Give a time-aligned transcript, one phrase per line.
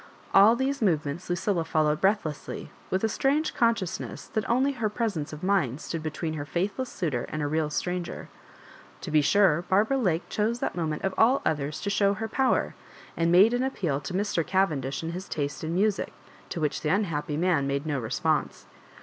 [0.33, 0.55] All.
[0.55, 5.79] these movements Lucilla followed breathlessly, with a strange consciousness that only her presence of mind
[5.79, 8.27] stood between her faithless suitor and a real stranger.
[9.01, 12.73] To be sure, Barbara Lake chose that moment of all others to show her power,
[13.15, 14.43] and made an appeal to Mr.
[14.43, 16.13] Cavendish and his taste in music,
[16.49, 18.65] to which the unhappy man made no response.